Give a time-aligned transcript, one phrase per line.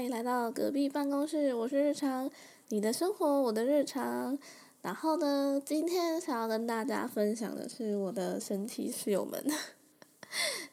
[0.00, 2.30] 欢迎来到隔壁办公室，我是日常，
[2.68, 4.38] 你的生活，我的日常。
[4.80, 9.44] 然后呢，今天想要跟大家分享的是我的神奇室友们，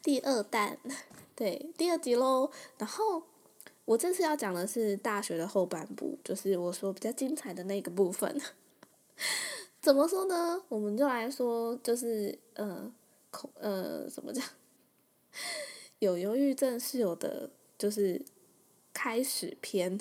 [0.02, 0.78] 第二弹，
[1.36, 2.50] 对，第二集喽。
[2.78, 3.22] 然后
[3.84, 8.34] 我这次要讲的是大学的后半部，就是我说比较精彩的那个部分。
[9.82, 10.62] 怎么说呢？
[10.70, 12.90] 我们就来说，就是呃，
[13.30, 14.42] 恐呃，怎么讲？
[16.00, 18.22] 有忧郁症室友的，就是
[18.98, 19.96] 开始篇。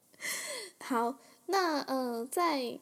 [0.80, 2.78] 好，那呃，在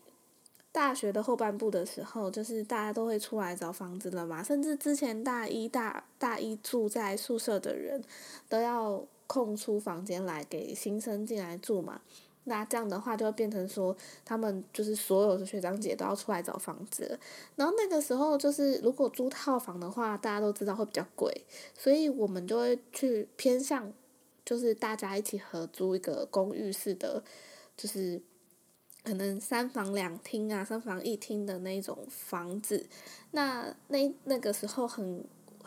[0.70, 8.00] 大学的后半部的时候，就是大家都会出来找房子了嘛，甚至之前大一大大一住在宿舍的人，
[8.48, 12.00] 都要空出房间来给新生进来住嘛。
[12.44, 17.18] 那这样的话，就会变成说，他们就是所有的学长姐都要出来找房子。
[17.56, 21.44] 然后那个时候，就是如果租套房的话，大家都知道会比较贵，
[21.76, 23.92] 所以我们就会去偏向，
[24.44, 27.22] 就是大家一起合租一个公寓式的，
[27.76, 28.20] 就是
[29.02, 32.86] 可能三房两厅啊，三房一厅的那种房子。
[33.30, 35.24] 那那那个时候很，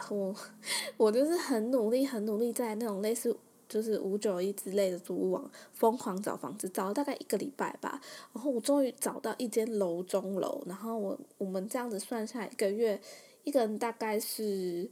[0.09, 0.35] 我
[0.97, 3.35] 我就是很努力，很努力在那种类似。
[3.69, 7.99] 就是五九一之类的租屋网疯狂找房子，找了大概一个礼拜吧，
[8.31, 12.97] 然后我终于找到一间楼中楼，然后我我们这样子算下来一个月，
[13.43, 14.89] 一个人大概是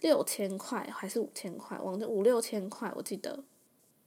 [0.00, 3.42] 六千块还是五千块，忘记五六千块我记得，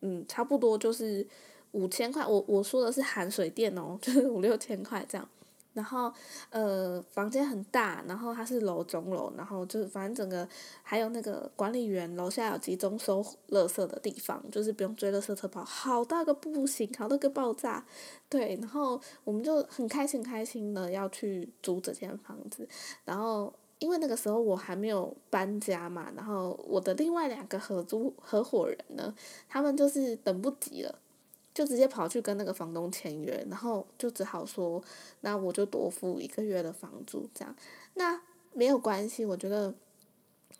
[0.01, 1.27] 嗯，差不多就是
[1.71, 5.27] 五千块，我我说的是含水电哦， 就是五六千块这样。
[5.73, 6.11] 然后，
[6.49, 10.45] 呃，房间很大，然后它是楼中楼，然后就是反正整个
[10.83, 17.85] 还有那个管理员楼下有集中收垃圾的地方，就是不用追垃圾车跑，好大个步行，好大个爆炸，
[18.27, 22.67] 对，然后我们就很开心开心的要去租这间房子，
[23.05, 29.13] 然后因为那个时候我还没有搬家嘛，然后我的另外两个合租合伙人呢，
[29.49, 30.99] 他们就是等不及了。
[31.53, 34.81] 就直接跑去跟那个房东签约，然后就只好说，
[35.19, 37.53] 那我就多付一个月的房租，这样，
[37.95, 38.21] 那
[38.53, 39.25] 没有关系。
[39.25, 39.75] 我觉得，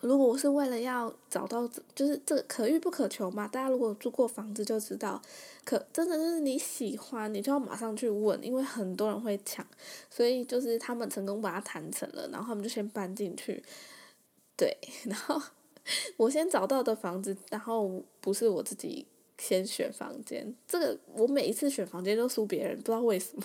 [0.02, 3.48] 如果我是为了要找到，就是这个可遇不可求嘛。
[3.48, 5.22] 大家如果住过房子就知道，
[5.64, 9.66] 可真的就是你喜欢，你就要马上去问，因为很多人会抢，
[10.10, 13.64] 所以就是他们成功把它谈成了，然后他们就先搬进去，
[14.58, 15.42] 对，然后
[16.18, 19.06] 我先找到的房子，然后不是我自己。
[19.38, 23.44] 先选房间，这个我每一次选房间都输别人，不知道为什么。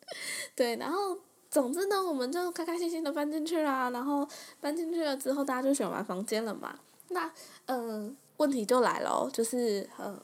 [0.54, 1.16] 对，然后
[1.50, 3.90] 总之呢，我们就开开心心的搬进去啦。
[3.90, 4.26] 然后
[4.60, 6.78] 搬进去了之后，大家就选完房间了嘛。
[7.08, 7.30] 那
[7.66, 10.16] 嗯，问题就来了，就是呃，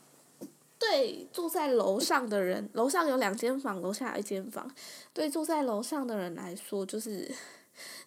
[0.79, 4.71] 对住在楼上的人，楼上有两间房，楼下一间房。
[5.13, 7.29] 对住在楼上的人来说，就是。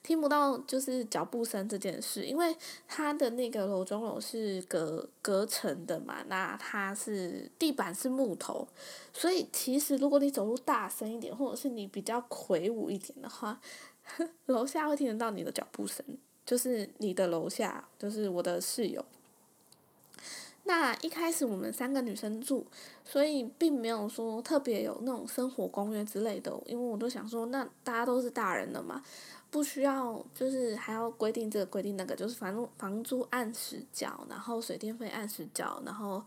[0.02, 2.56] 听不到就是脚步声这件事，因为
[2.88, 8.66] 它的那个楼中楼是隔隔层的嘛，那它是地板是木头，
[9.12, 13.60] 所以其实如果你走路大声一点，或者是你比较魁梧一点的话，
[14.46, 16.04] 楼下会听得到你的脚步声，
[16.44, 19.04] 就是你的楼下，就是我的室友。
[20.64, 22.64] 那一开始我们三个女生住，
[23.04, 29.02] 所以并没有说特别有那种生活公约之类的，因为我都想说，那大家都是大人了嘛。
[29.50, 36.24] 不需要，就是还要规定这个规定那个，就是反正房租按时交，然后水电费按时交，然后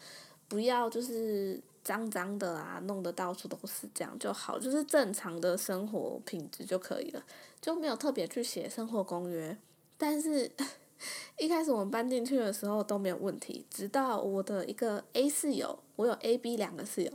[0.50, 7.24] 不要就是脏脏的啊，弄得到处都是这样就好，就是正常的生活品质就可以了，
[7.62, 9.58] 就没有特别去写生活公约。
[9.98, 10.52] 但是
[11.40, 17.12] 一开始我们搬进去的时候都没有问题，直到我的一个 A 室友，我有 A、B 两个室友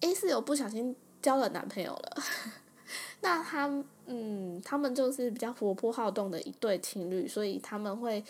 [0.00, 2.22] ，A 室友不小心交了男朋友了。
[3.24, 3.66] 那他
[4.04, 8.22] 嗯，他们就是比较活泼好动的一对情侣，所以他们会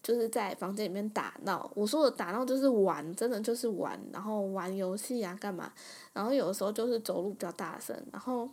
[0.00, 1.68] 就是在房间里面打闹。
[1.74, 5.72] 我说的打闹就是玩，真的就是玩，然后玩游戏啊，干嘛？
[6.12, 8.48] 然后有的时候就是走路比较大声，然后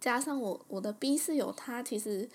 [0.00, 2.28] 加上我我的 B 室友，他其实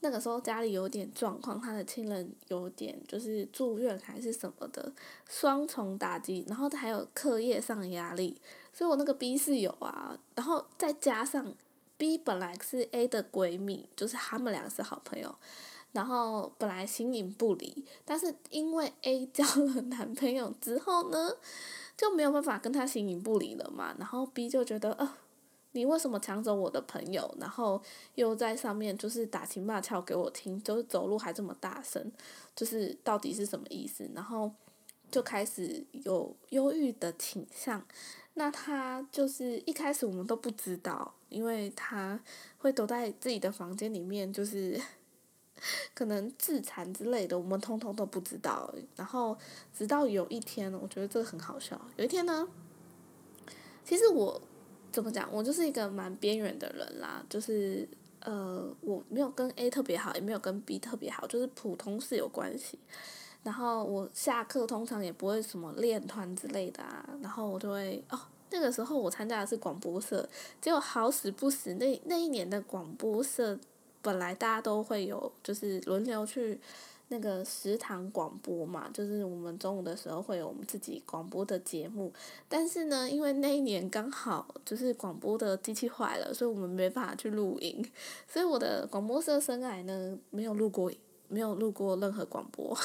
[0.00, 4.92] 那个时候家里有点状况，他的亲人有点就是住院还是什么的，
[5.30, 8.36] 双重打击，然后他还有课业上的压力。
[8.74, 11.54] 所以我那个 B 室友啊，然后再加上
[12.02, 15.32] B 本来是 A 的闺蜜，就是他们俩是好朋友，
[15.92, 21.30] 然后本来形影不离，但是因为 A 交了男朋友之后呢，
[21.96, 23.94] 就没有办法跟他形影不离了嘛。
[24.00, 25.14] 然后 B 就觉得，呃，
[25.70, 27.32] 你为什么抢走我的朋友？
[27.38, 27.80] 然后
[28.16, 32.10] 又在上面就是打情骂俏给我听，就是走路还这么大声，
[32.56, 34.10] 就是到底是什么意思？
[34.12, 34.50] 然后
[35.08, 37.86] 就开始有忧郁的倾向。
[38.34, 42.18] 那他就是一开始我们都不知道，因为他
[42.58, 44.80] 会躲在自己的房间里面，就是
[45.94, 48.72] 可能自残之类的，我们通通都不知道。
[48.96, 49.36] 然后
[49.76, 51.80] 直到有一天，我觉得这个很好笑。
[51.96, 52.48] 有一天呢，
[53.84, 54.40] 其实我
[54.90, 57.86] 怎么讲，我就是一个蛮边缘的人啦，就是
[58.20, 62.78] 呃，我没有跟 A 特别好，也没有跟 B 特别好，就是普通是有关系。
[63.42, 68.18] 然后我下课通常也不会什么练团之类的啊，然后我就会哦，
[68.50, 70.28] 那个时候我参加的是广播社，
[70.60, 73.58] 结果好死不死，那那一年的广播社。
[74.04, 76.58] 本来大家都会有，就是轮流去
[77.06, 82.12] 那个食堂广播嘛，就是我们中午的时候会有我们自己广播的节目。
[82.48, 87.88] 但是呢，因为那一年刚好就是广播的机器坏了，所以我们没办法去录音。
[88.26, 90.90] 所以我的广播社生涯呢，没有录过，
[91.28, 92.76] 没有录过任何广播，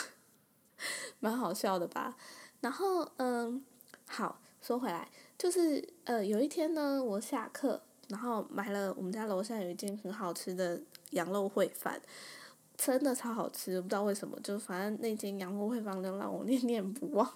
[1.19, 2.15] 蛮好笑的吧？
[2.61, 3.63] 然后嗯，
[4.07, 5.07] 好说回来，
[5.37, 10.81] 就是呃有一天呢，我下课，然后买了我们家楼下有一间很好吃的。
[11.11, 12.01] 羊肉烩饭
[12.75, 17.33] 真的超好吃，不知道为什么，就反正那间羊肉烩饭就让我 念念不忘。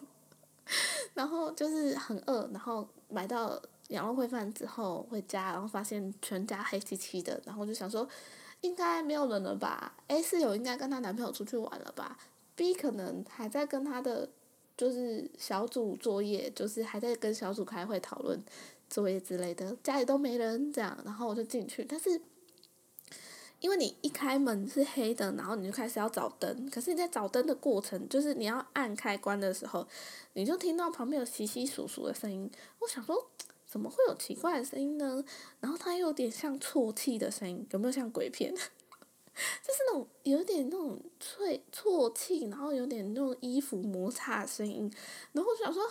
[1.13, 3.57] 然后就是很饿，然后买到
[3.87, 8.05] 羊肉烩饭之后回家，然后发现全家黑漆漆的，然后就想说
[8.59, 12.17] 应该没有人了吧诶室友应该跟她男朋友出去玩了吧
[12.55, 14.29] ？B 可能还在跟他的
[14.77, 18.41] 就是小组作业，就是还在跟小组开会讨论
[18.89, 22.21] 作业之类的，家里都没人这样，然后我就进去，但是。
[23.59, 26.67] 因为你一开门是黑的，然后你就开始要找灯。
[26.71, 29.87] 可是你在找灯的过程，就是你要按开关的时候，
[30.33, 32.49] 你就听到旁边有稀稀疏疏的声音。
[32.79, 33.27] 我想说，
[33.67, 35.23] 怎么会有奇怪的声音呢？
[35.59, 38.51] 然后它又有点像啜泣的声音，有没有像鬼片？
[39.33, 44.91] 就是那种有点那种啜啜泣，然后有点那种衣服摩擦的声音。
[45.33, 45.83] 然后我想说，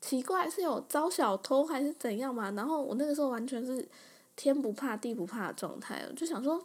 [0.00, 2.50] 奇怪，是有招小偷还是怎样嘛？
[2.52, 3.88] 然后我那个时候完全是
[4.36, 6.64] 天不怕地不怕的状态，我就想说。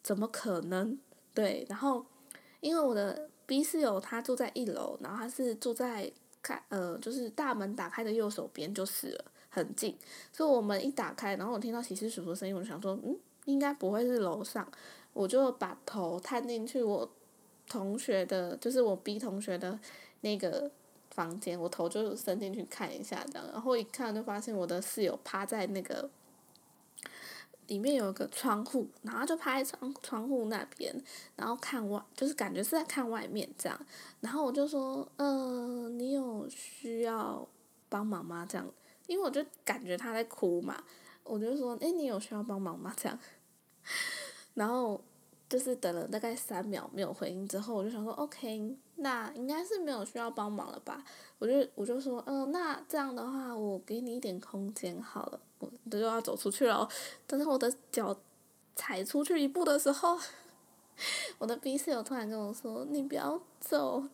[0.00, 0.96] 怎么可能？
[1.34, 2.06] 对，然后
[2.60, 6.10] 因为我的 B 室友他住在一楼，然后他是住在
[6.40, 9.94] 开呃，就是大门打开的右手边就是了，很近。
[10.32, 13.14] 所以我们一打开，然后我听到洗洗簌簌的声音，我就想说，嗯，
[13.44, 14.66] 应该不会是楼上，
[15.18, 17.10] 我就把头探进去我
[17.68, 19.76] 同学的，就是我 B 同学的
[20.20, 20.70] 那个
[21.10, 26.08] 房间，我头就伸进去看一下，这样，然后一看就发现我的室友趴在那个。
[27.66, 31.04] 里面有个窗户，然后就趴在窗窗户那边，
[31.36, 33.78] 然后看外，就是感觉是在看外面这样。
[34.20, 37.46] 然后我就说，呃，你有需要
[37.90, 38.46] 帮忙吗？
[38.48, 38.66] 这样，
[39.06, 40.82] 因为我就感觉他在哭嘛，
[41.24, 42.94] 我就说，哎，你有需要帮忙吗？
[42.96, 43.18] 这样。
[44.54, 45.04] 然后
[45.48, 51.02] 就是等了大概三秒没有回应之后，我就想说，OK，那应该是没有需要帮忙了吧？
[51.38, 55.40] 我就我就说，嗯，那这样的话，我给你一点空间好了。
[55.60, 56.88] 我就要走出去了，
[57.26, 58.16] 但是我的脚
[58.76, 60.16] 踩出去一步的时候，
[61.38, 64.04] 我的 B 室友突然跟我说：“你不要走，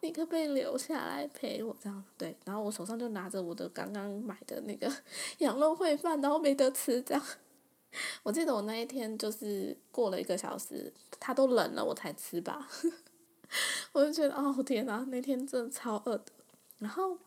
[0.00, 4.92] 你可不可以留下来陪我？”这样对，然后我手上就拿着我的刚刚买的那个
[5.38, 7.00] 羊肉烩饭，然后没得吃。
[7.00, 7.24] 这样，
[8.22, 12.68] 我记得我那一天就是过了一个小时，他都冷了我才吃吧。
[13.92, 16.32] 我就觉得哦天哪，那天真的超饿的，
[16.78, 17.18] 然后。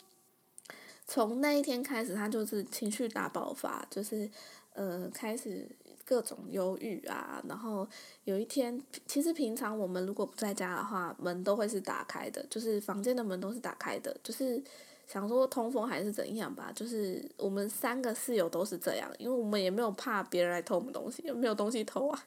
[1.07, 4.27] 从那一天开始，他就是情绪大爆发，就是，
[4.73, 5.69] 呃，开始
[6.03, 7.39] 各种忧郁啊。
[7.47, 7.87] 然后
[8.23, 14.59] 有一天，其实平常我们如果不在家的话，门都会是打开的，就是房间的门都是打开的，就是
[15.07, 16.71] 想说通风还是怎样吧。
[16.75, 22.25] 就是我们三个室友都是这样，因为我们也没有怕别人来偷我们东西，没有东西偷啊。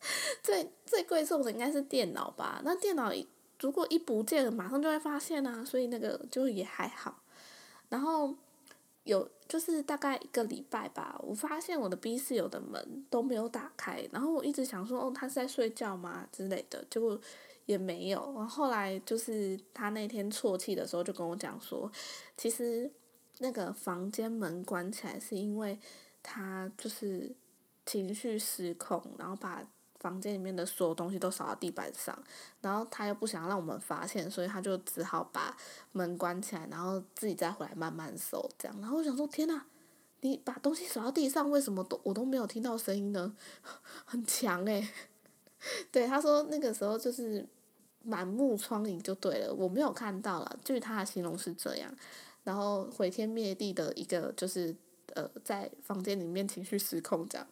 [0.42, 2.62] 最最贵重的应该是电脑吧？
[2.64, 3.12] 那电脑
[3.60, 7.22] 如果一不见，马上就会发现啊，所以那个就也还好。
[7.90, 8.34] 然后
[9.04, 17.20] 有就是大概一个礼拜吧，我发现我的 B 室友的门都没有打开，然后我一直想说哦他是在睡觉吗之类的，结果
[17.70, 18.20] 也没有。
[18.36, 21.90] 然后后来就是他那天啜泣的时候就跟我讲说，
[22.36, 22.90] 其实
[23.38, 25.78] 那个房间门关起来是因为
[26.22, 27.34] 他就是
[27.86, 29.64] 情绪失控，然后把。
[30.00, 32.18] 房间里面的所有东西都扫到地板上，
[32.62, 35.54] 然后他又不想让我们发现，所以他就只好把
[35.92, 38.74] 门关起来，然后自己再回来慢慢收这样。
[38.80, 39.60] 然后我想说，天呐，
[40.22, 43.36] 你把东西扫到地上，为什么都我都没有听到声音呢？
[44.06, 44.88] 很强诶。
[45.92, 47.46] 对，他说那个时候就是
[48.02, 51.94] 满目疮痍就对了，我没有看到了，据他的形容是这样。
[52.42, 54.74] 然后毁天灭地的一个就是
[55.14, 57.46] 呃，在房间里面情绪失控这样。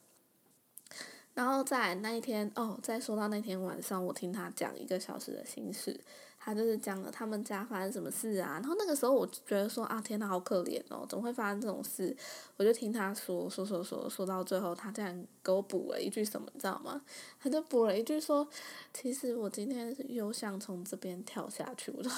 [1.34, 6.00] 然后在那一天哦，再说到那天晚上，我听他讲一个小时的心事，
[6.48, 12.16] 他就是讲了他们家发生什么事啊，然后那个时候我就觉得说啊，天呐，好可怜哦，怎么会发生这种事？
[12.56, 17.02] 我就听他说说说说说到最后，他这样给我补了一句什么，你知道吗？
[17.38, 18.48] 他就补了一句说，
[18.94, 22.10] 其实我今天又想从这边跳下去，我说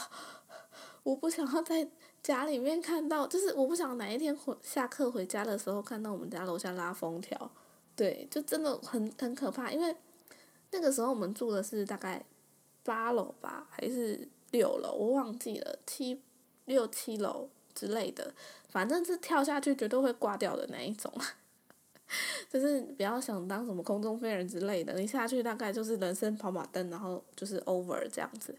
[1.02, 1.90] 我不想要在
[2.22, 7.50] 家里面看到，就是我不想哪一天回下课回家的时候看到我们家楼下拉封条，
[7.96, 9.96] 对，就真的很很可怕，因为
[10.70, 12.24] 那个时候我们住的是大概。
[12.84, 14.92] 八楼吧，还是六楼？
[14.92, 16.20] 我忘记了，七
[16.64, 18.34] 六七楼之类的，
[18.68, 21.12] 反正是跳下去绝对会挂掉的那一种。
[22.50, 28.52] 就是不要想当什么空中飞人之类的，你下去大概就是人生跑马灯，然后就是 over 这样子。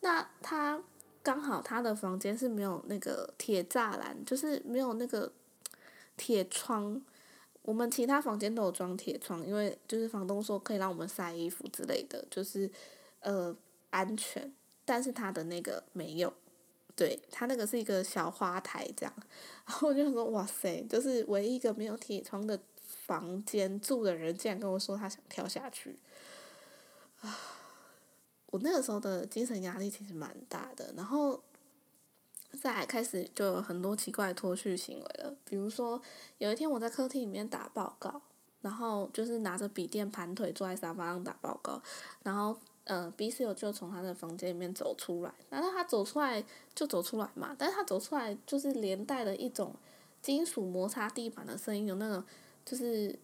[0.00, 0.82] 那他
[1.22, 5.30] 刚好他的房间是没有那个铁栅栏，就是没有那个
[6.16, 7.00] 铁窗。
[7.62, 12.68] 我们其他房间都有装铁窗，因为就是房东说可以让我们晒衣服之类的，就是
[13.20, 13.54] 呃。
[13.96, 14.52] 安全，
[14.84, 16.30] 但是他的那个没有，
[16.94, 19.12] 对他那个是一个小花台这样，
[19.64, 22.60] 然后我就说哇塞，就是唯一一个没有铁窗的
[23.06, 25.98] 房间住的人竟然跟我说他想跳下去，
[27.22, 27.38] 啊，
[28.46, 31.42] 我那个时候的精神压力其实蛮大的，然后
[32.60, 36.02] 再开始就有很多奇怪的脱序行为了，比如说
[36.36, 38.20] 有一天我在客厅里面打报告，
[38.60, 41.82] 然后就是拿着笔电盘腿坐在沙发上打报告，
[42.22, 42.58] 然后。
[42.86, 46.42] 呃，B 室友就从他的房间里面走出来，然后他走出来
[46.74, 49.74] 就走出来嘛，但是他走出来就是连带了一种
[50.22, 52.24] 金属摩擦地板的声音，有那种
[52.64, 53.18] 就是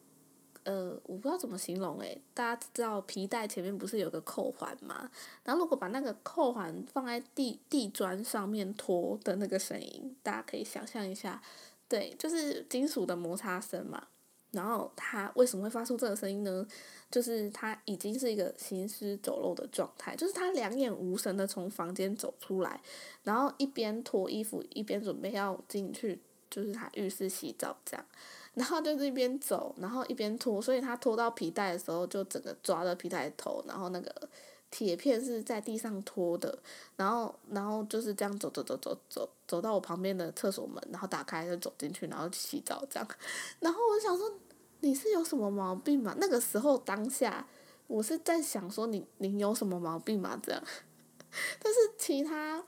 [0.65, 5.11] 呃，我不知道怎么形容诶，大家知道皮带前面不是有个扣环嘛？
[5.45, 11.41] 然后如果把那个扣环放在地地砖上面拖的那个声音，大家可以想象一下，
[11.89, 14.09] 对，就是金属的摩擦声嘛。
[14.53, 16.67] 然后他为什么会发出这个声音呢？
[17.11, 22.81] 就是他已经是一个行尸走肉的状态，就是他两眼无神的从房间走出来，
[23.23, 26.19] 然后一边脱衣服一边准备要进去，
[26.49, 28.07] 就是他浴室洗澡这样，
[28.55, 34.29] 然后就是一边走，然后一边脱，所以他脱到皮带的时候就整个抓着皮带头，然后那个
[34.73, 36.59] 铁片是在地上拖的，
[36.97, 43.09] 然后然后就是这样走走走走走走到我旁边的厕所门，然后打开就走进去，然后洗澡这样，
[43.61, 44.29] 然后我想说。
[44.85, 46.13] 你是有什么毛病吗？
[46.19, 47.47] 那个时候当下，
[47.87, 50.37] 我是在想说你你有什么毛病吗？
[50.43, 50.61] 这样，
[51.63, 52.65] 但是其他，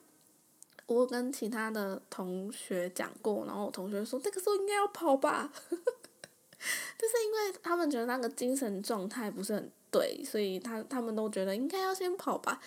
[0.87, 12.61] 我跟其他的同学讲过，然后我同学说那个时候应该要跑吧， 就是因为他们觉得那个精神状态不是很对，所以他他们都觉得应该要先跑吧。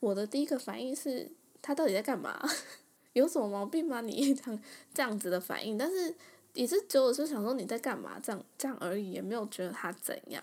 [0.00, 1.30] 我的第一个反应是
[1.60, 2.40] 他到底在干嘛？
[3.12, 4.00] 有什么毛病吗？
[4.00, 4.62] 你这样
[4.94, 6.14] 这样子的反应，但是。
[6.54, 10.40] 也是，就我是想说你在干嘛，这样这样而已，也没有觉得他怎样。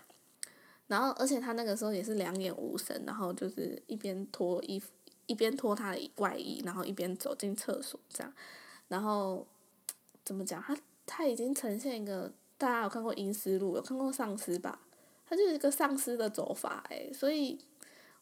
[0.88, 4.90] 然后，而且他那个时候也是两眼无神，然后就是一边脱衣服，
[5.28, 8.34] 一边脱他的外衣，然后一边走进厕所这样。
[8.90, 9.48] 然后
[10.26, 10.62] 怎么讲？
[10.62, 14.82] 他他已经呈现一个大家有看过《阴尸路》，有看过丧尸吧？
[15.32, 17.58] 他就是一个丧尸的走法诶，所以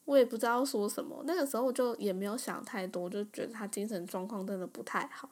[0.05, 1.23] 我也不知道说什么。
[1.25, 5.27] 那个时候我就也没有想太多，就觉得他精神状况真的不太好。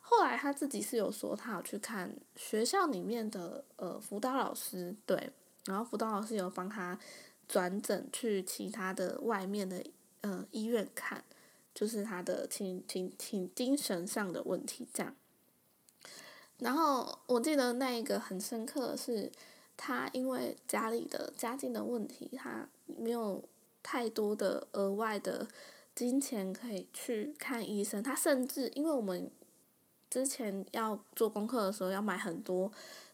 [0.00, 5.30] 后来他自己是有说，他有去看学校里面的呃辅导老师，对，
[5.66, 6.98] 然后辅导老师有帮他
[7.46, 9.80] 转诊去其他的外面的
[10.22, 11.22] 呃医院看，
[11.72, 15.14] 就是他的挺挺挺精神上的问题这样。
[16.58, 19.30] 然后我记得那一个很深刻的是，
[19.76, 23.42] 他因为家里的家境的问题，他没有
[23.82, 25.46] 太多的额外的
[25.94, 29.30] 金钱可以去看医生，他甚至因为我们。
[30.10, 32.70] 之前要做功课的时候要买很多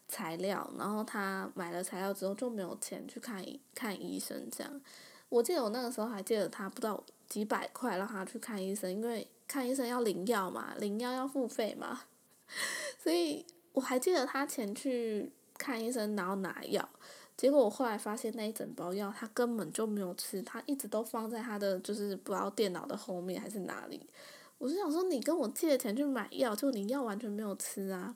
[0.09, 3.41] 材料，然后他买了材料之后就没有钱去看
[3.73, 4.81] 看医生这样。
[5.29, 12.01] 我记得我那个时候还借了他不知道几百块让他去看医生，因为看医生要领药嘛，领药要付费嘛。
[13.01, 16.89] 所以我还记得他前去看医生然后拿药，
[17.37, 24.09] 结果我后来发现那一整包药他根本就没有吃，他一直都放在他的就是不知道电脑的后面还是哪里。
[24.57, 28.15] 我是想说，你跟我借钱去买药，就你药完全没有吃啊，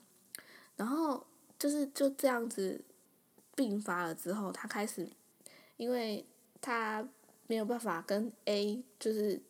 [0.76, 1.24] 然后
[1.58, 2.80] 就是就这样子
[3.54, 5.08] 病发了之后，他开始，
[5.76, 6.24] 因为
[6.60, 7.06] 他
[7.46, 9.40] 没有办法跟 A 就是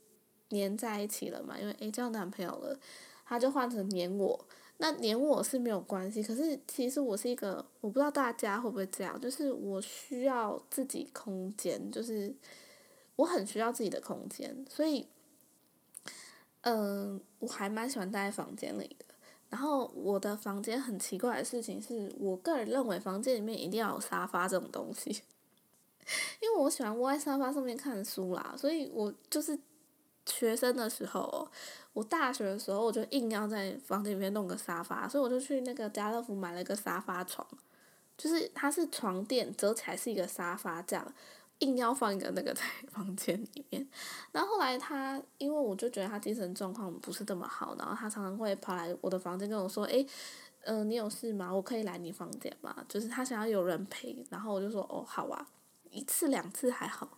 [0.50, 2.78] 黏在一起了嘛，因为 A 交男朋友了，
[3.24, 4.46] 他就换成黏我。
[4.78, 12.35] 那黏我是没有关系，可是其实我是一个，我不知道大家会不会这样，就是我需要自己空间，就是
[13.16, 15.07] 我很需要自己的空间，所以。
[16.66, 19.04] 嗯，我还蛮喜欢待在房间里的。
[19.50, 25.11] 然后我的房间很奇怪的事情是，我个人认为房间里面一定要有沙发这种东西，
[26.40, 28.54] 因为我喜欢窝在沙发上面看书啦。
[28.57, 29.59] 所以我就是
[30.26, 31.49] 学生的时候，
[31.93, 37.47] 我大学的时候我就硬要在房间里面弄个沙发，所以我就去那个家乐福买了一个沙发床，
[38.16, 41.14] 就是它是床垫折起来是一个沙发这样。
[41.61, 43.87] 硬要放一个那个 在房间里面，
[44.33, 50.04] 然后后来他，因为我就觉得他精神状况不是这么好，然后他常常会跑来我的房间跟我说：“诶，
[50.64, 51.54] 嗯，你有事吗？
[51.54, 55.47] 我可以来你房间吗？”就是他想要有人陪，然后我就说：“哦，好啊，
[55.90, 57.16] 一次两次还好，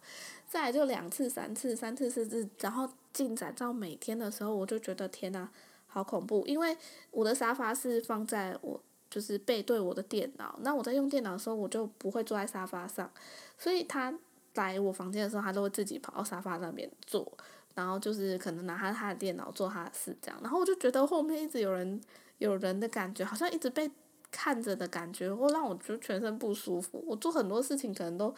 [0.48, 5.48] 再就两次、三次、三次、四次，然后进展到每天的时候，我就觉得天呐，
[5.86, 6.44] 好恐怖！
[6.46, 6.76] 因为
[7.10, 13.10] 我的沙发是放在我就是背对我的电脑，那我在用电脑的时候，我就不会坐在沙发上，
[13.58, 14.14] 所以他。
[14.56, 17.30] 来我房间的时候，他都会自己跑到沙发那边坐，
[17.74, 22.00] 然后就是可能拿他他的电脑做他的事这样，然后我就觉得后面一直有人
[22.38, 23.90] 有人的感觉，好像一直被
[24.30, 27.04] 看着的感觉，会让我觉得全身不舒服。
[27.06, 28.34] 我做很多事情可能都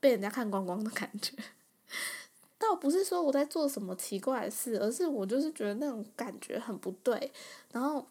[0.00, 1.36] 被人家看光光的感觉，
[2.58, 7.30] 倒不是说我在做什么奇怪的事，而是我就是觉得那种感觉很不对，
[7.70, 8.06] 然后。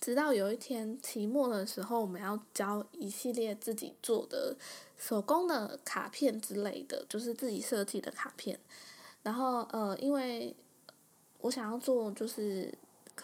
[0.00, 4.54] 直到有一天期末的时候，我们要交一系列自己做的
[4.98, 8.58] 手工的卡片之类的，就是自己设计的卡片。
[9.22, 10.54] 然后呃，因为
[11.40, 12.72] 我想要做就是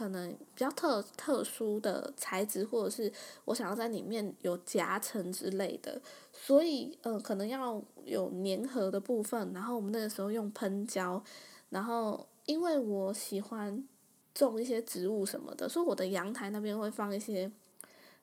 [0.00, 3.12] 可能比较特特殊的材质，或者是
[3.44, 6.00] 我想要在里面有夹层之类的，
[6.32, 9.52] 所以呃可能要有粘合的部分。
[9.52, 11.22] 然后我们那个时候用喷胶，
[11.68, 13.84] 然后因为我喜欢。
[14.32, 17.50] 种一些植物什么的，所以我的阳台那边会放一些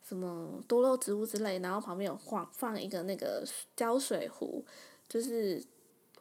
[0.02, 4.64] 什么多肉植物之类，然后旁边有放放一个那个浇水壶，
[5.10, 5.62] 就是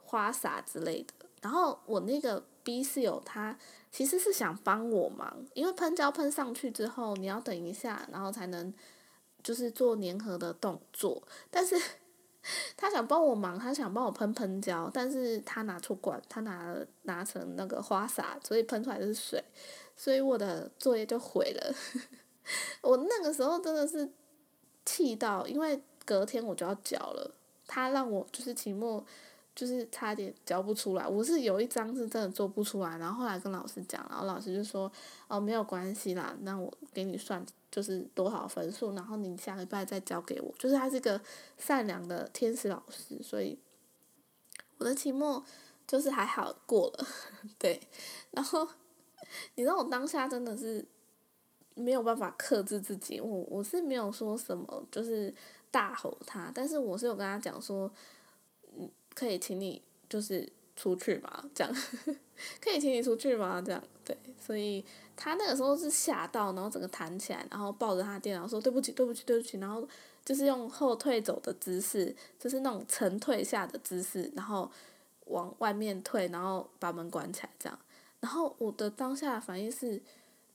[0.02, 1.26] 花洒之类的。
[1.40, 3.56] 然后我那个 B 室友他
[3.92, 8.74] 其实是想帮我忙，因为喷胶喷上去之后，你要等一下，然后才能
[9.40, 11.22] 就是做粘合的动作。
[11.48, 11.80] 但是
[12.76, 19.44] 他想帮我忙，他想帮我喷喷胶，但是他拿错管，他拿拿成那个花洒，所以喷出来的是水。
[19.96, 21.74] 所以我的作业就毁了，
[22.82, 24.10] 我那个时候真的是
[24.84, 27.30] 气到，因为隔天我就要交了，
[27.66, 29.04] 他让我就是期末
[29.56, 34.90] 就是差点交不出来，我是有一张是真的做不出来，然后后来跟老师讲，然后老师就说
[35.26, 41.20] 哦没有关系啦，那我给你算就是多少分数，然后你下礼拜再交给我，就是他是个
[41.58, 43.58] 善良的天使老师，所以
[44.78, 45.42] 我的期末
[45.88, 47.06] 就是还好过了，
[47.58, 47.80] 对，
[48.30, 48.68] 然后。
[49.56, 50.86] 你知道我当下真的是
[51.74, 55.34] 没有办法克制自己，我我是没有说什么，就是
[55.68, 57.90] 大吼他，但是我是有跟他讲说，
[59.16, 61.74] 可以请你就是出去嘛，这样，
[62.62, 63.60] 可以请你出去吗？
[63.64, 64.84] 这样，对，所以
[65.16, 69.88] 他那个时候是吓到，然后整个弹起来，然后抱着他电脑说对不起，对不起，对不起，然后
[70.22, 74.70] 就是用后退走的姿势，就是那种沉退下的姿势，然后
[75.28, 77.78] 往外面退，然后把门关起来，这样。
[78.20, 80.02] 然后我的当下反应是，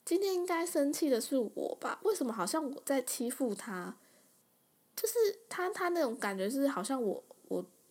[0.06, 2.00] 今天应该生气的是我吧？
[2.04, 3.95] 为什么好像我在欺负他？
[4.95, 5.13] 就是
[5.50, 7.24] 他他那种感觉是好像我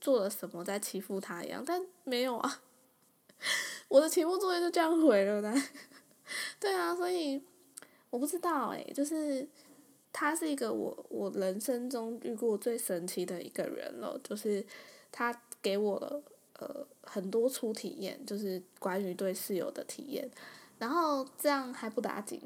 [0.00, 2.62] 做了什么在欺负他一样，但没有啊。
[3.88, 5.54] 我的期末作业就这样毁了呢。
[6.60, 7.42] 对啊，所以
[8.10, 9.46] 我不知道哎，就是
[10.12, 14.64] 他是一个我我人生中遇过最神奇的一个人了，就是
[15.10, 16.22] 他给我了。
[16.60, 20.30] 呃，很多初体验就是关于对室友的体验，
[20.78, 22.38] 然后这样还不打紧，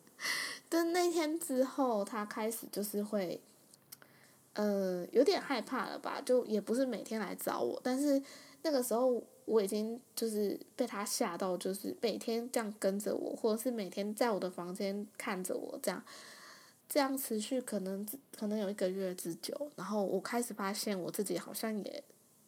[0.68, 3.40] 但那天之后他开始就是会，
[4.56, 6.20] 呃，有点害怕了吧？
[6.20, 8.20] 就也不是每天来找我，但是
[8.62, 16.02] 那个时候我已经就是被他吓到，就是每天这样跟着我，或者是每天在我的房间看着我这样，
[16.88, 22.04] 这样持续可能可能有一个月之久，然后我开始发现我自己好像也。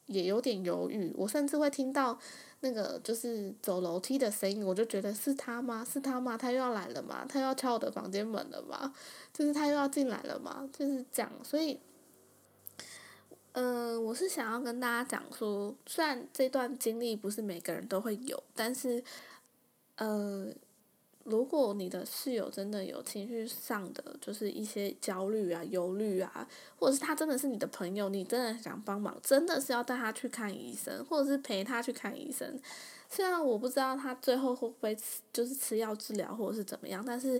[0.09, 2.19] 也有点犹豫，我甚至会听到
[2.61, 5.85] 那个就是走楼梯的声音，我就觉得是他吗？
[5.85, 6.35] 是他吗？
[6.35, 7.27] 他又要来了吗？
[7.29, 8.95] 他又要敲我的房间门了吗？
[9.35, 10.67] 就是他又要进来了吗？
[10.73, 11.79] 就是这样，所以，
[13.61, 19.03] 嗯，我是想要跟大家讲说，虽然这段经历不是每个人都会有，但是，
[19.97, 20.47] 呃。
[21.25, 32.59] 如果你的室友真的有情绪上的，就是一些焦虑啊、忧虑啊，或者是他真的是你的朋友，你真的想帮忙，真的是要带他去看医生，或者是陪他去看医生。
[33.11, 37.39] 虽然我不知道他最后会不会吃，就是吃药治疗或者是怎么样，但是，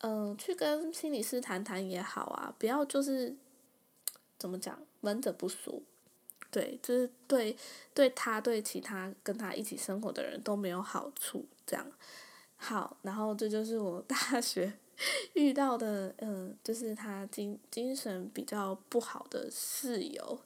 [0.00, 3.34] 嗯，去跟心理师谈谈也好啊，不要就是
[4.38, 5.82] 怎么讲，闷着不说，
[6.50, 7.54] 对，就是对
[7.92, 11.86] 对他对其他跟他一起生活的人都没有好处，这样。
[12.56, 14.72] 好，然后这就是我大学
[15.34, 20.40] 遇到的，嗯，就是他精精神比较不好的室友，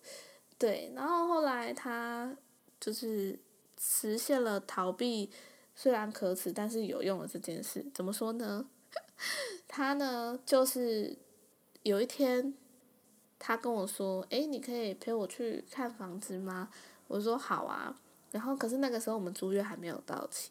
[0.59, 2.35] 对，然后后来他
[2.81, 3.39] 就是
[3.79, 5.31] 实现了逃避
[5.75, 7.85] 虽然可耻但是有用的这件事。
[7.93, 8.67] 怎么说呢？
[9.69, 11.19] 他呢，就是
[11.83, 12.55] 有一天，
[13.39, 16.69] 他跟我说：“诶，你可以陪我去看房子吗？”
[17.09, 17.95] 我说：“好啊。”
[18.33, 20.51] 然后可是那个时候我们租约还没有到期，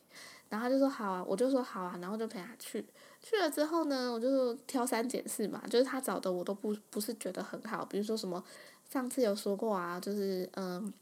[0.49, 2.85] 然后他就说：“好啊。”我就说：“好啊。”然后就陪他去。
[3.21, 8.43] 去了之后呢，我就挑三拣四嘛，就是他找的我都不不是觉得很好，比如说什么，
[8.89, 10.93] 上次有说过啊，就是嗯。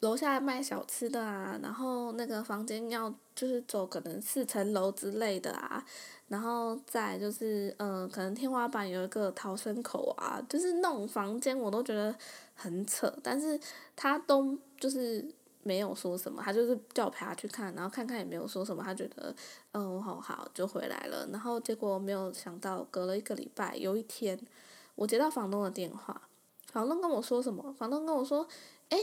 [0.00, 5.84] 楼下卖小吃的啊，然后那个房间要就是走可能四层楼之类的啊，
[6.28, 12.14] 然后再就是嗯，可能天花板有一个逃生口啊，就是那种房间我都觉得
[12.54, 13.60] 很扯，但是
[13.94, 15.22] 他都就是
[15.62, 19.36] 没有说什么，他就是叫我陪他去看，然后看看也没有说什么，他觉得
[19.72, 24.40] 嗯好好就回来了，然后结果没有想到隔了一个礼拜，有一天
[24.94, 26.22] 我接到房东的电话，
[26.72, 27.70] 房东跟我说什么？
[27.74, 28.48] 房东跟我说，
[28.88, 28.98] 哎。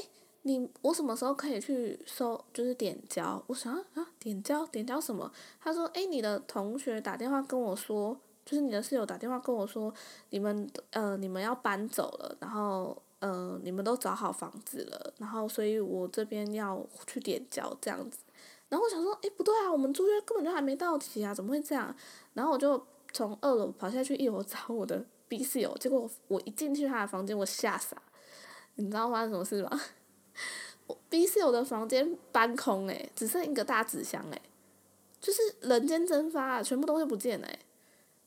[0.48, 2.42] 你我什么时候可以去收？
[2.54, 3.44] 就是点交？
[3.48, 5.30] 我想啊，点交点交什么？
[5.60, 9.94] 他说：“哎，你的同学打电话跟我说，就是你的室友打电话跟我说，
[10.30, 18.20] 你们呃你们要搬走了，然后呃你们都找好房子了，然后所以我这边要去点交这样子。
[18.70, 21.94] 然后我想说，哎不对啊，我们租约根本就还没到期啊，怎么会这样？
[22.34, 22.82] 然后我就
[23.12, 28.02] 从二楼跑下去一楼找我的 B 室友，结果我一进去他的房间，我吓傻，
[28.76, 29.82] 你知道发生什么事吗？
[30.88, 34.42] 我 B 室友的房间搬空诶，只剩一个大纸箱诶，
[35.20, 37.60] 就是人间蒸发，全部东西不见了诶。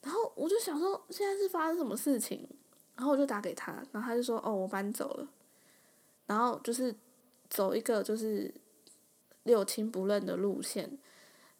[0.03, 2.47] 然后我就想说，现在是发生什么事情？
[2.97, 5.29] 然后我就打给他，然后他就说：“哦，我搬走了。”
[6.27, 6.95] 然后就是
[7.49, 8.53] 走一个就是
[9.45, 10.99] 六亲不认的路线，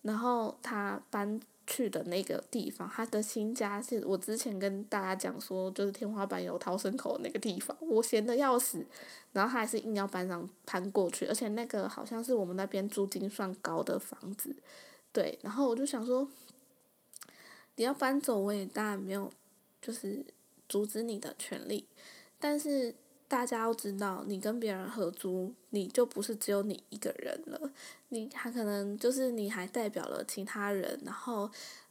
[0.03, 1.41] 然后他搬。
[1.71, 8.85] 去的那个地方，他的新家是我之前跟大家讲说，就是天花板有逃生口的那个地方，我闲的要死，
[9.33, 14.55] 然后他还是硬要搬上搬过去，而且那个好像是我们那边租金算高的房子，
[15.13, 16.29] 对，然后我就想说，
[17.77, 19.33] 你要搬走，我也当然没有，
[19.81, 20.27] 就是
[20.69, 21.87] 阻止你的权利，
[22.41, 22.95] 但是。
[23.31, 27.71] 大家要知道，你跟别人合租，你就不是只有你一个人了，
[28.09, 31.49] 你还可能就是你还代表了其他人，然后，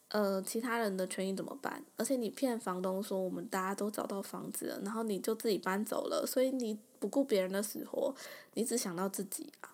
[0.10, 1.82] 呃，其他人的权益怎么办？
[1.96, 8.14] 而且你骗房东说我们大家都找到房子了，然后你就自己搬走了，所以你不顾别人的死活，
[8.56, 9.72] 你只想到自己啊。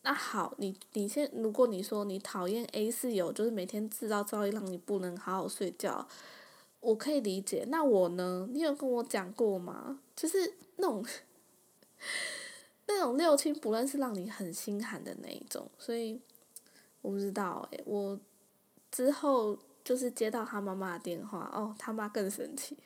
[0.00, 6.08] 那好，你你先，如果你说你讨厌 A 室友，就是每天制造噪音让你不能好好睡觉。
[6.86, 8.48] 我可以理解，那我呢？
[8.52, 9.98] 你有跟我讲过吗？
[10.14, 11.04] 就是那种
[12.86, 16.20] 那种六亲不认，是让你很心寒的那一种，所以
[17.02, 18.16] 我不知道诶，我
[18.92, 22.76] 之后就是接到他妈妈的电话，哦，他妈更生气。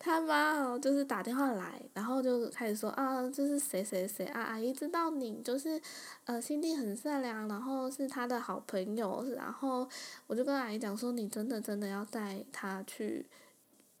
[0.00, 5.80] 他妈哦，就是打电话来，然后就开始说啊，这是谁谁谁啊，阿姨知道你就是，
[6.24, 9.88] 呃，心地很善良，然后是他的好朋友，然后
[10.28, 13.26] 我就跟阿姨讲说，你真的真的要带他去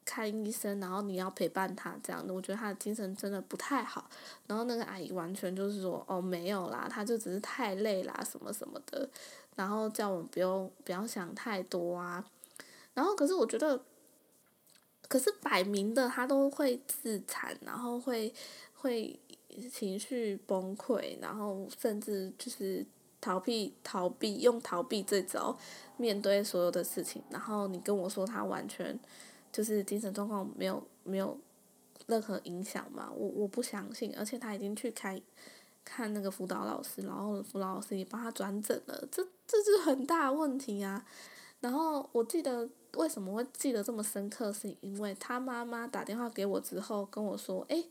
[0.04, 4.08] 看医生，然后你要陪伴他这样的，我觉得他的精神真的不太好。
[4.46, 9.10] 然后那个阿姨完全就是说，哦，没有啦，他就只是太累啦，什么什么的，
[9.56, 12.24] 然后叫我们不用不要想太多啊。
[12.94, 13.82] 然后可是我觉得。
[15.08, 18.32] 可是摆明的，他都会自残，然后会
[18.74, 19.18] 会
[19.72, 22.84] 情绪崩溃，然后甚至就是
[23.20, 25.56] 逃避逃避用逃避这招
[25.96, 27.22] 面对所有的事情。
[27.30, 28.98] 然后你跟我说他完全
[29.50, 31.36] 就是精神状况没有没有
[32.06, 33.10] 任何影响嘛？
[33.16, 35.20] 我我不相信，而且他已经去开
[35.84, 41.06] 看那个辅导老师，然后辅导老师也帮他转诊了，这这是很大问题啊！
[41.60, 42.68] 然后我记得。
[42.96, 44.50] 为什么会记得这么深刻？
[44.50, 47.84] 是因为他妈妈打电话给我之后跟我说：“哎，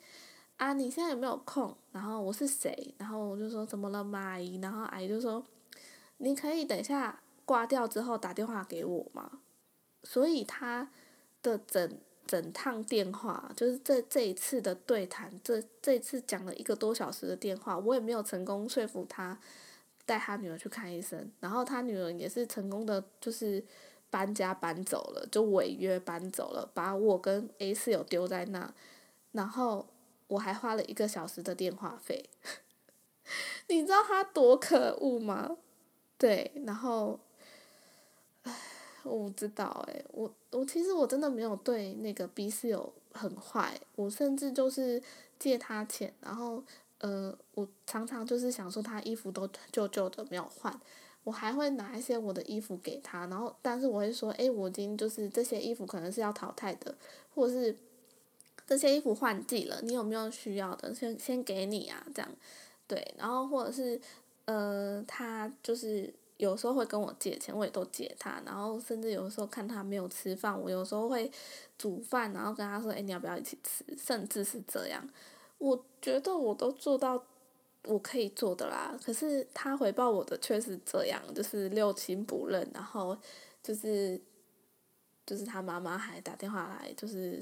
[0.58, 2.96] 啊，你现在有没有空？”然后我是谁？
[2.98, 5.46] 然后我就说：“怎么了，阿姨？”然后阿姨就说
[6.18, 9.40] ：“你可以等一下挂掉之后打电话给我吗？”
[10.04, 10.90] 所以他
[11.44, 19.40] 的整整趟电话，就是这这一次的对谈，这这次讲了一个多小时的电话，我也没有成功说服他
[20.08, 21.32] 带他女儿去看医生。
[21.40, 23.64] 然后他女儿也是成功的，就是。
[24.10, 28.74] 搬家搬走了，就违约搬走了，把我跟 A 室友丢在那，
[29.34, 29.86] 然后
[30.30, 32.30] 我还花了一个小时的电话费，
[33.68, 35.58] 你知道他多可恶吗？
[36.18, 37.20] 对，然后，
[38.44, 38.56] 唉，
[39.04, 45.04] 我不知道诶，我我其实我真的没有对那个 B 室友很坏，我甚至就是
[45.38, 46.64] 借他钱，然后
[47.00, 50.80] 呃，我常常就是想说他衣服都旧旧的没有换。
[51.24, 56.96] 我还会拿一些我的衣服给他，然后但是我会说，哎，我已经就是这些衣服可能是要淘汰的，
[57.36, 57.76] 或者是
[58.66, 60.96] 这些衣服换季了，你有没有需要的？
[60.96, 62.32] 先先给你啊，这样，
[62.88, 64.00] 对，然后或者是
[64.46, 71.30] 呃，他就是有时候会跟我借钱，我也都借他，然后甚至有时候看他没有吃饭，我有时候会
[71.78, 73.84] 煮饭，然后跟他说，哎，你要不要一起吃？
[73.98, 75.06] 甚至是这样，
[75.58, 77.24] 我觉得我都做到
[77.86, 78.98] 我可以做的啦。
[79.04, 83.18] 可是他回报我的却是这样，就是六亲不认，然后
[83.64, 84.20] 就是
[85.26, 87.42] 就是他妈妈还打电话来，就是。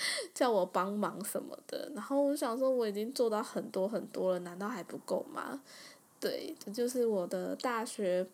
[0.32, 5.60] 叫我帮忙什么的，然后我想说我已经做到很多很多了，难道还不够吗？
[6.20, 8.24] 对，这就是我的大学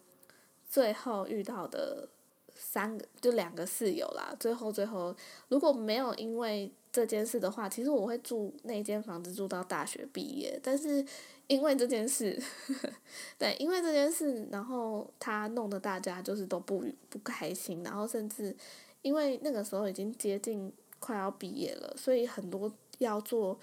[0.69, 2.07] 最后遇到的
[2.55, 4.35] 三个，就两个室友啦。
[4.39, 5.15] 最后最后，
[5.49, 10.59] 如果没有因为这件事的话，其实我会住那间房子住到大学毕业。
[10.63, 11.05] 但是
[11.47, 12.41] 因为这件事，
[13.39, 18.57] 对，因为这件事，然后他弄得大家就是都不不开心，然后甚至
[19.03, 20.73] 因为那个时候已经接近。
[21.01, 23.61] 快要毕业了，所以很多要做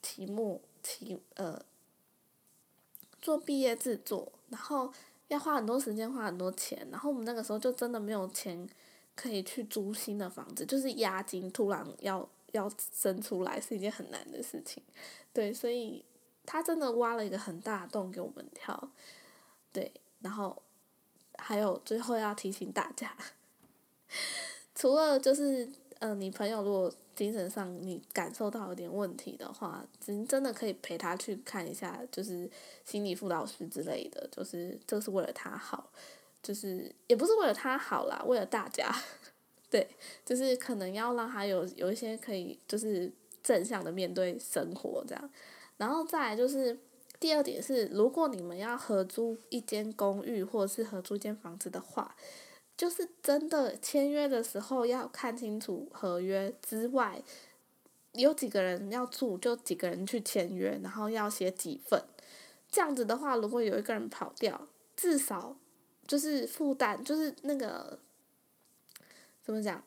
[0.00, 1.60] 题目题呃
[3.20, 4.90] 做毕业制作，然后
[5.34, 8.66] 要花很多时间花很多钱，然后我们那个时候就真的没有钱
[9.14, 14.82] 可以去租新的房子，就是押金突然要要生出来是一件很难的事情，
[15.32, 16.04] 对，所以
[16.46, 18.90] 他真的挖了一个很大的洞给我们跳，
[19.72, 20.62] 对，然后
[21.36, 23.14] 还有最后要提醒大家，
[24.74, 25.68] 除了就是。
[26.04, 32.46] 嗯，你朋友如果精神上你感受到有点问题的话，真真的可以陪他去看一下，就是
[32.84, 35.90] 心理辅导师之类的，就是这个是为了他好，
[36.42, 38.94] 就是也不是为了他好啦，为了大家，
[39.70, 39.88] 对，
[40.26, 43.10] 就是可能要让他有有一些可以就是
[43.42, 45.30] 正向的面对生活这样，
[45.78, 46.78] 然后再来就是
[47.18, 52.14] 第二点是，如果你们要合租一间公寓或者是合租一间房子的话。
[52.76, 57.22] 就是真的签约的时候要看清楚合约之外，
[58.12, 62.02] 有几个人要住就几个人去签约，然后要写几份，
[62.68, 65.56] 这样子的话，如果有一个人跑掉，至少
[66.06, 67.98] 就是负担就是那个
[69.42, 69.82] 怎么讲？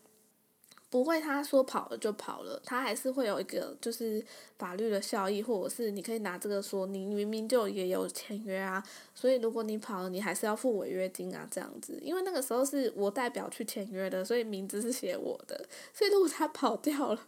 [0.89, 4.23] 不会，他说跑了就跑了，他还是会有一个就是
[4.57, 8.81] 法律的效益，或者是你可以拿这个说，你明明就也有签约啊，
[9.13, 17.27] 所以如果你跑了，你还是要付违约金啊，这样子，因为那个时候是我代表去签约的，所以名字是写我的，所以如果他跑掉了，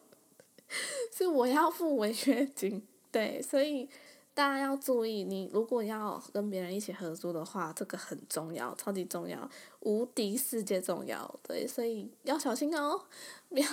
[1.11, 3.89] 是我要付违约金，对，所以。
[4.39, 9.49] 大家要注意，你如果要跟别人一起合租的话，这个很重要，超级重要，
[9.81, 13.01] 无敌世界重要，对，所以要小心哦，
[13.49, 13.67] 不要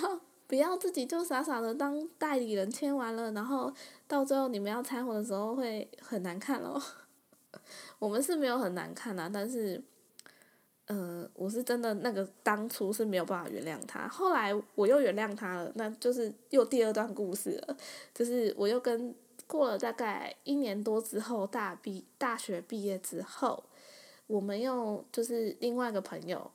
[0.45, 3.73] 不要自己就傻傻的当代理人签完了，然后
[4.09, 6.77] 到最后你们要拆伙的时候会很难看哦。
[7.97, 9.81] 我们是没有很难看啊，但是，
[10.87, 17.77] 嗯，我是真的那个当初是没有办法原谅他，后来我又原谅他了，那就是又第二段故事了，
[18.13, 19.15] 就是我又跟。
[19.47, 23.63] 过了大概一年多之后，大毕大学毕业之后，
[24.27, 26.51] 我们又就是另外一个朋友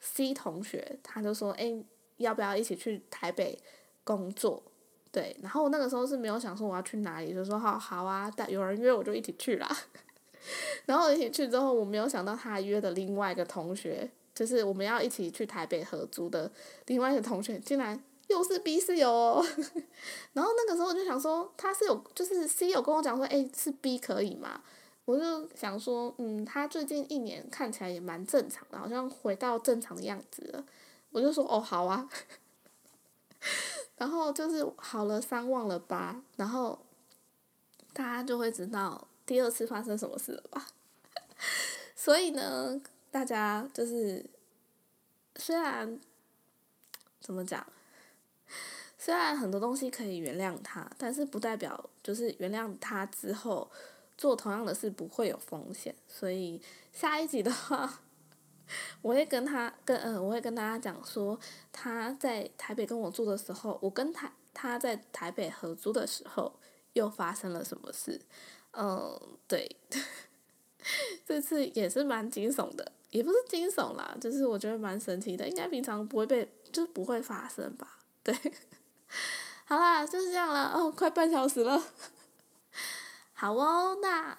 [0.00, 1.74] C 同学，他就说：“哎，
[2.18, 3.58] 要不要一起去台北
[4.04, 4.62] 工作？”
[5.10, 9.76] 对，然后那个时候是没有想说我要去哪里，就说：“好好啊，但有人约我就一起去啦。
[10.84, 16.50] ”然后一起去之后，我没有想到他约的另外一个同学，就是我们要一起去台北合租的
[16.86, 17.98] 另外一个同学，竟然。
[18.28, 19.44] 又是 B 室友，
[20.32, 24.62] 然后那个时候我就想说，他是有就是 C 有跟我讲说，哎，是 B 可以吗？
[25.04, 30.64] 我就想说，嗯，他最近一年看起来也蛮正常的，好像回到正常的样子了。
[31.10, 32.08] 我就说，哦，好啊。
[33.96, 36.78] 然后就是好了三忘了八，然后
[37.92, 40.66] 大家就会知道第二次发生什么事了吧？
[41.94, 44.24] 所以呢，大家就是
[45.36, 46.00] 虽然
[47.20, 47.64] 怎么讲？
[49.04, 53.70] 虽然很多东西可以原谅他，但是不代表就是原谅他之后
[54.16, 55.94] 做同样的事不会有风险。
[56.08, 56.58] 所以
[56.90, 58.00] 下一集的话，
[59.02, 61.38] 我会跟他跟嗯，我会跟大家讲说
[61.70, 66.58] 他在台北跟我住的时候，我跟他他在台北合租的时候
[66.94, 68.18] 又发生了什么事。
[68.72, 69.76] 嗯，对，
[71.26, 77.98] 这次也是蛮惊悚的，也不是惊悚啦，就是我觉得蛮神奇的，应该平常不会被，就不会发生吧？
[78.22, 78.34] 对。
[79.66, 81.82] 好啦，就是这样了哦，快半小时了。
[83.32, 84.36] 好哦，那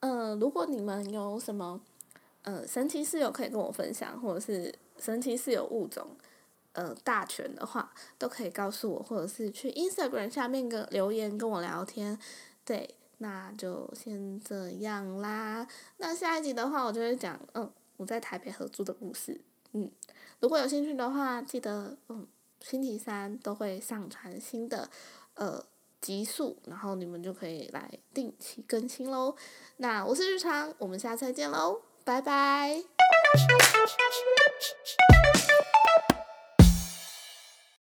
[0.00, 1.80] 呃，如果你们有什么
[2.42, 6.16] 呃神奇室友可以跟我分享，或者是神奇室友物种
[6.72, 12.16] 呃大全的话，都可以告诉我，或者是去 Instagram 下面跟留言跟我聊天。
[12.64, 15.66] 对，那就先这样啦。
[15.96, 19.40] 那下一集的话，我就会讲嗯我在台北合租的故事。
[19.72, 19.90] 嗯，
[20.38, 22.26] 如果有兴趣的话，记得嗯。
[22.60, 24.90] 星期三都会上传新的，
[25.34, 25.64] 呃，
[26.00, 29.36] 集数，然后你们就可以来定期更新喽。
[29.78, 32.82] 那我是日常，我们下次再见喽，拜拜。